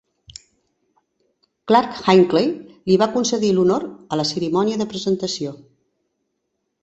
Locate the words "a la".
4.17-4.27